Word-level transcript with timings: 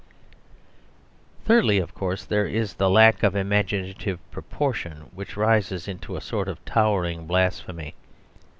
Thirdly, 1.45 1.77
of 1.77 1.93
course, 1.93 2.25
there 2.25 2.47
is 2.47 2.73
the 2.73 2.89
lack 2.89 3.21
of 3.21 3.35
imaginative 3.35 4.17
proportion, 4.31 5.11
which 5.13 5.37
rises 5.37 5.87
into 5.87 6.15
a 6.15 6.21
sort 6.21 6.47
of 6.47 6.65
towering 6.65 7.27
blasphemy. 7.27 7.93